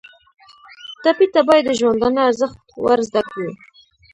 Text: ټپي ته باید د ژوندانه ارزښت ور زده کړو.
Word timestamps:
ټپي 1.03 1.27
ته 1.33 1.41
باید 1.47 1.63
د 1.67 1.71
ژوندانه 1.79 2.21
ارزښت 2.29 2.59
ور 2.85 2.99
زده 3.07 3.21
کړو. 3.29 3.51